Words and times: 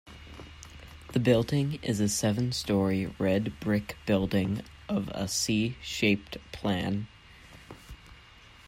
The 1.13 1.19
building 1.19 1.77
is 1.83 1.99
a 1.99 2.09
seven-storey 2.09 3.05
red 3.19 3.59
brick 3.59 3.97
building 4.07 4.63
of 4.89 5.09
a 5.09 5.27
C-shaped 5.27 6.37
plan. 6.51 7.07